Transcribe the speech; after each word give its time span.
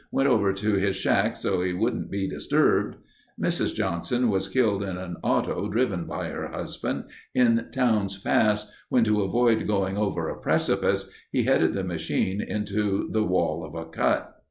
Went 0.09 0.27
over 0.27 0.51
to 0.51 0.73
his 0.77 0.95
shack 0.95 1.37
so 1.37 1.61
he 1.61 1.73
wouldn't 1.73 2.09
be 2.09 2.27
disturbed...." 2.27 2.95
Mrs. 3.39 3.75
Johnson 3.75 4.31
was 4.31 4.47
killed 4.47 4.81
in 4.81 4.97
an 4.97 5.17
auto 5.21 5.69
driven 5.69 6.05
by 6.05 6.29
her 6.29 6.47
husband 6.47 7.03
in 7.35 7.67
Towne's 7.71 8.17
Pass 8.19 8.73
when, 8.89 9.03
to 9.03 9.21
avoid 9.21 9.67
going 9.67 9.97
over 9.97 10.27
a 10.27 10.39
precipice, 10.41 11.11
he 11.31 11.43
headed 11.43 11.75
the 11.75 11.83
machine 11.83 12.41
into 12.41 13.09
the 13.11 13.23
wall 13.23 13.63
of 13.63 13.75
a 13.75 13.85
cut. 13.91 14.35